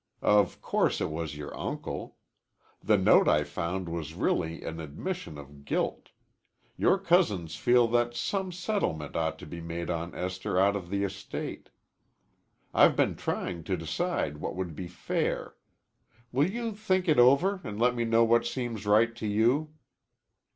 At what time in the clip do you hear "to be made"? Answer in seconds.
9.37-9.91